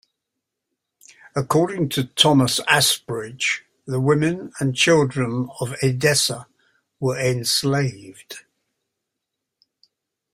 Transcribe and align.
According 1.35 1.89
to 1.89 2.05
Thomas 2.05 2.59
Asbridge, 2.61 3.59
the 3.85 3.99
women 4.01 4.51
and 4.59 4.75
children 4.75 5.47
of 5.61 5.75
Edessa 5.83 6.47
were 6.99 7.19
enslaved. 7.19 8.43